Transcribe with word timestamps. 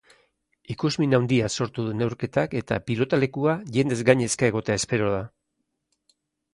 Ikusmin 0.75 1.13
handia 1.17 1.49
sortu 1.57 1.85
du 1.89 1.93
neurketak 1.99 2.57
eta 2.63 2.81
pilotalekua 2.89 3.55
jendez 3.79 4.01
gainezka 4.11 4.53
egotea 4.53 4.83
espero 4.83 5.17
da. 5.19 5.25